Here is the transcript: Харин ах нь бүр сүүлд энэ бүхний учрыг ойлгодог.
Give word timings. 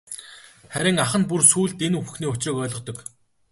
Харин 0.71 0.97
ах 1.03 1.13
нь 1.19 1.27
бүр 1.29 1.41
сүүлд 1.51 1.79
энэ 1.87 1.97
бүхний 2.03 2.31
учрыг 2.33 2.57
ойлгодог. 2.63 2.97